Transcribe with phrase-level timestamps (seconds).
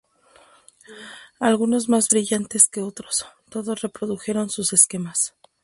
[1.39, 5.35] Algunos más brillantes que otros, todos reprodujeron sus esquemas.